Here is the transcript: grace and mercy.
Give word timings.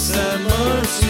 grace 0.00 0.16
and 0.16 0.44
mercy. 0.44 1.09